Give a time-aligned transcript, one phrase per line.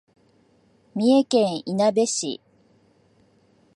[0.95, 2.41] 三重県いなべ市